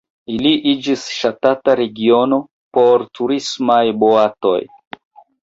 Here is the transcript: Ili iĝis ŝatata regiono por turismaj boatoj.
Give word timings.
Ili 0.35 0.51
iĝis 0.69 1.03
ŝatata 1.17 1.75
regiono 1.81 2.39
por 2.79 3.07
turismaj 3.19 3.79
boatoj. 4.07 4.57